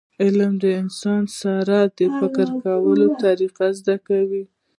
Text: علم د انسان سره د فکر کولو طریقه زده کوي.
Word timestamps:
علم 0.23 0.53
د 0.63 0.65
انسان 0.81 1.23
سره 1.41 1.77
د 1.97 1.99
فکر 2.19 2.47
کولو 2.63 3.07
طریقه 3.23 3.67
زده 3.79 3.95
کوي. 4.07 4.43